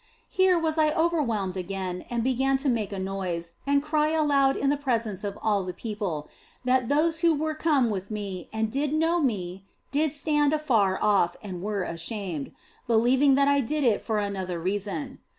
Here 0.31 0.57
was 0.57 0.79
I 0.79 0.91
overwhelmed 0.95 1.55
again 1.57 2.05
and 2.09 2.23
began 2.23 2.57
to 2.65 2.69
make 2.69 2.91
a 2.91 2.97
noise 2.97 3.51
and 3.67 3.83
call 3.83 4.05
aloud 4.19 4.55
in 4.55 4.71
the 4.71 4.75
presence 4.75 5.23
of 5.23 5.37
all 5.43 5.61
the 5.63 5.75
people, 5.75 6.27
that 6.65 6.89
those 6.89 7.19
who 7.19 7.35
were 7.35 7.53
come 7.53 7.91
with 7.91 8.09
me 8.09 8.49
and 8.51 8.71
did 8.71 8.93
know 8.93 9.19
me 9.21 9.63
did 9.91 10.11
stand 10.11 10.53
afar 10.53 10.97
off 10.99 11.37
and 11.43 11.61
were 11.61 11.83
ashamed, 11.83 12.51
believing 12.87 13.35
that 13.35 13.47
I 13.47 13.61
did 13.61 13.83
it 13.83 14.01
for 14.01 14.17
another 14.17 14.59
reason. 14.59 15.19